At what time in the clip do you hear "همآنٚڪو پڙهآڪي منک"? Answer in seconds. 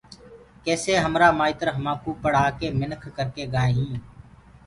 1.77-3.01